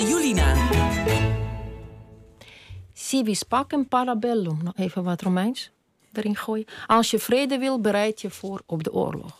[0.00, 0.54] Julina.
[2.94, 4.58] Civis pacem parabellum.
[4.62, 5.70] Nog even wat Romeins
[6.12, 6.66] erin gooien.
[6.86, 9.38] Als je vrede wil, bereid je voor op de oorlog.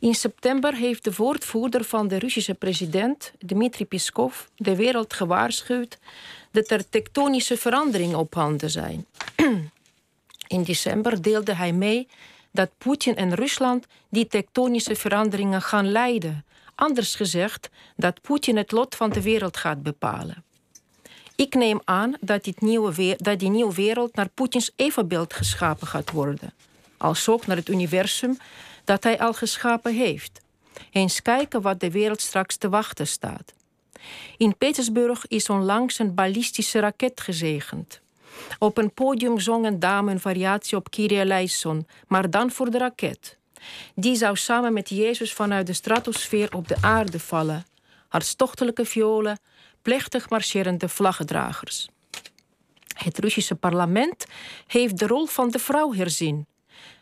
[0.00, 5.98] In september heeft de woordvoerder van de Russische president, Dmitri Peskov, de wereld gewaarschuwd
[6.50, 9.06] dat er tektonische veranderingen op handen zijn.
[10.46, 12.08] In december deelde hij mee
[12.50, 16.44] dat Poetin en Rusland die tektonische veranderingen gaan leiden.
[16.74, 20.44] Anders gezegd, dat Poetin het lot van de wereld gaat bepalen.
[21.36, 26.10] Ik neem aan dat, dit nieuwe dat die nieuwe wereld naar Poetins evenbeeld geschapen gaat
[26.10, 26.52] worden.
[26.96, 28.38] Als ook naar het universum
[28.84, 30.40] dat hij al geschapen heeft.
[30.90, 33.52] Eens kijken wat de wereld straks te wachten staat.
[34.36, 38.00] In Petersburg is onlangs een ballistische raket gezegend.
[38.58, 42.78] Op een podium zong een dame een variatie op Kyrie eleison, maar dan voor de
[42.78, 43.36] raket.
[43.94, 47.66] Die zou samen met Jezus vanuit de stratosfeer op de aarde vallen.
[48.08, 49.38] Hartstochtelijke violen,
[49.82, 51.88] plechtig marcherende vlaggedragers.
[52.94, 54.26] Het Russische parlement
[54.66, 56.46] heeft de rol van de vrouw herzien.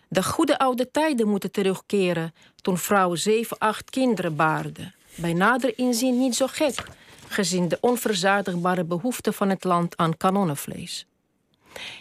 [0.08, 4.94] De goede oude tijden moeten terugkeren toen vrouwen zeven, acht kinderen baarden.
[5.14, 6.84] Bij nader inzien niet zo gek,
[7.28, 11.06] gezien de onverzadigbare behoefte van het land aan kanonnenvlees.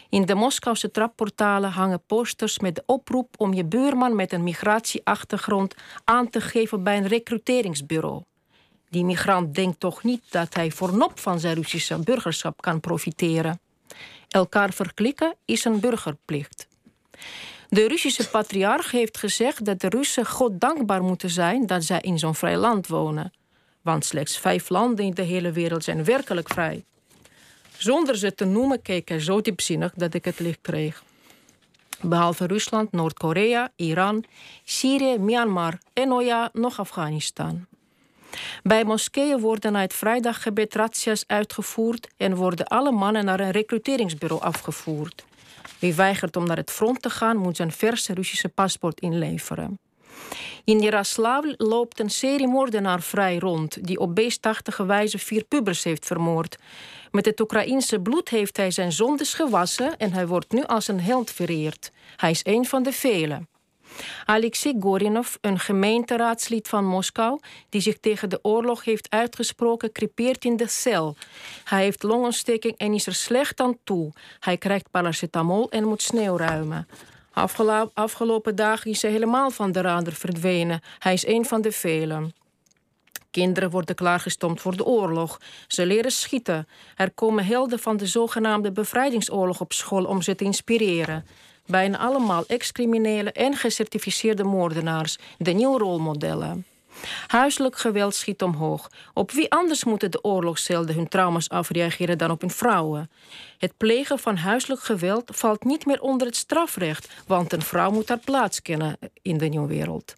[0.10, 5.76] In de Moskouse trapportalen hangen posters met de oproep om je buurman met een migratieachtergrond
[6.04, 8.24] aan te geven bij een recruteringsbureau.
[8.90, 13.60] Die migrant denkt toch niet dat hij voornop van zijn Russische burgerschap kan profiteren.
[14.28, 16.68] Elkaar verklikken is een burgerplicht.
[17.70, 22.20] De Russische patriarch heeft gezegd dat de Russen God dankbaar moeten zijn dat zij in
[22.20, 23.34] zo'n vrij land wonen.
[23.82, 26.86] Want slechts vijf landen in de hele wereld zijn werkelijk vrij.
[27.82, 31.04] Zonder ze te noemen keek hij zo diepzinnig dat ik het licht kreeg.
[32.02, 34.24] Behalve Rusland, Noord-Korea, Iran,
[34.64, 37.66] Syrië, Myanmar en oh ja, nog Afghanistan.
[38.64, 45.26] Bij moskeeën worden uit vrijdaggebed razzia's uitgevoerd en worden alle mannen naar een recruteringsbureau afgevoerd.
[45.80, 49.80] Wie weigert om naar het front te gaan, moet zijn verse Russische paspoort inleveren.
[50.64, 56.06] In Jaroslavl loopt een serie moordenaar vrij rond, die op beestachtige wijze vier pubers heeft
[56.06, 56.58] vermoord.
[57.12, 61.02] Met het Oekraïense bloed heeft hij zijn zondes gewassen en hij wordt nu als een
[61.02, 61.92] held vereerd.
[62.16, 63.50] Hij is een van de velen.
[64.26, 67.40] Alexei Gorinov, een gemeenteraadslid van Moskou,
[67.70, 71.16] die zich tegen de oorlog heeft uitgesproken, crepeert in de cel.
[71.64, 74.12] Hij heeft longontsteking en is er slecht aan toe.
[74.40, 76.88] Hij krijgt paracetamol en moet sneeuw ruimen.
[77.94, 80.82] Afgelopen dagen is hij helemaal van de radar verdwenen.
[81.00, 82.34] Hij is een van de velen.
[83.32, 85.40] Kinderen worden klaargestomd voor de oorlog.
[85.68, 86.68] Ze leren schieten.
[86.96, 91.26] Er komen helden van de zogenaamde bevrijdingsoorlog op school om ze te inspireren.
[91.66, 96.66] Bijna allemaal ex-criminelen en gecertificeerde moordenaars, de nieuwe rolmodellen.
[97.28, 98.90] Huiselijk geweld schiet omhoog.
[99.14, 103.12] Op wie anders moeten de oorlogshelden hun trauma's afreageren dan op hun vrouwen?
[103.58, 108.10] Het plegen van huiselijk geweld valt niet meer onder het strafrecht, want een vrouw moet
[108.10, 110.14] haar plaats kennen in de nieuwe wereld.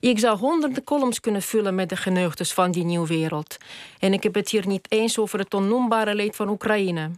[0.00, 3.56] Ik zou honderden columns kunnen vullen met de geneugtes van die nieuwe wereld.
[3.98, 7.10] En ik heb het hier niet eens over het onnoembare leed van Oekraïne.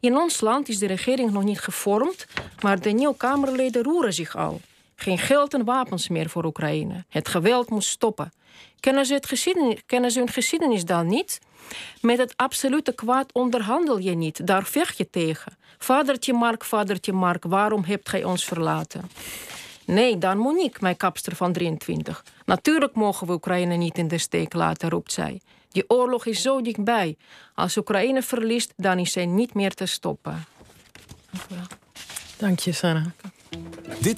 [0.00, 2.26] In ons land is de regering nog niet gevormd,
[2.60, 4.60] maar de nieuwe Kamerleden roeren zich al.
[4.96, 7.04] Geen geld en wapens meer voor Oekraïne.
[7.08, 8.32] Het geweld moet stoppen.
[8.80, 11.40] Kennen ze, het geschiedenis, kennen ze hun geschiedenis dan niet?
[12.00, 15.56] Met het absolute kwaad onderhandel je niet, daar vecht je tegen.
[15.78, 19.10] Vadertje Mark, vadertje Mark, waarom hebt gij ons verlaten?
[19.86, 22.24] Nee, dan Monique, mijn kapster van 23.
[22.44, 25.40] Natuurlijk mogen we Oekraïne niet in de steek laten, roept zij.
[25.68, 27.16] Die oorlog is zo dichtbij.
[27.54, 30.44] Als Oekraïne verliest, dan is zij niet meer te stoppen.
[32.36, 33.06] Dank je, Sarah.
[34.00, 34.12] Dit